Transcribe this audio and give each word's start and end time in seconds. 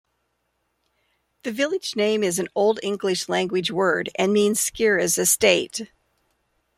The 1.43 1.51
village 1.51 1.95
name 1.95 2.23
is 2.23 2.39
an 2.39 2.47
Old 2.55 2.79
English 2.81 3.29
language 3.29 3.69
word, 3.69 4.09
and 4.15 4.33
means 4.33 4.59
'Scira's 4.59 5.19
estate'. 5.19 5.91